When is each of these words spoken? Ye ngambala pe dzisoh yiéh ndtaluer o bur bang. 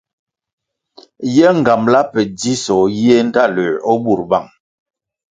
Ye 1.35 1.47
ngambala 1.59 2.01
pe 2.11 2.21
dzisoh 2.37 2.85
yiéh 2.97 3.21
ndtaluer 3.27 3.75
o 3.91 3.93
bur 4.03 4.21
bang. 4.29 4.49